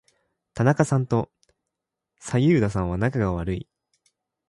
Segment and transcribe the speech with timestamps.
[0.55, 1.31] 田中さんと
[2.19, 3.69] 左右田さんは仲が悪い。